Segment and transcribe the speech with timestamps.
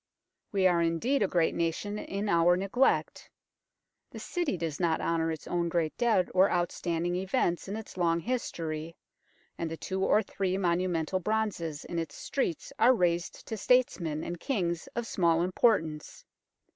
[0.51, 3.29] We are indeed a great nation in our neglect.
[4.09, 8.19] The City does not honour its own great dead or outstanding events in its long
[8.19, 8.95] history,
[9.59, 14.39] and the two or three monumental bronzes in its streets are raised to statesmen and
[14.39, 16.25] kings of small importance.